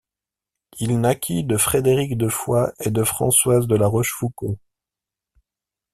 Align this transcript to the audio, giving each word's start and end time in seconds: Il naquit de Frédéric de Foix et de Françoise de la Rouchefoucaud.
Il 0.79 0.99
naquit 0.99 1.43
de 1.43 1.57
Frédéric 1.57 2.17
de 2.17 2.27
Foix 2.27 2.73
et 2.79 2.89
de 2.89 3.03
Françoise 3.03 3.67
de 3.67 3.75
la 3.75 3.85
Rouchefoucaud. 3.85 4.57